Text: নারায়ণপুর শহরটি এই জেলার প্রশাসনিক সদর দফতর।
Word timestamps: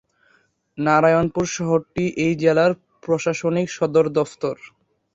নারায়ণপুর 0.77 1.45
শহরটি 1.55 2.03
এই 2.25 2.33
জেলার 2.41 2.71
প্রশাসনিক 3.03 3.67
সদর 3.77 4.05
দফতর। 4.17 4.55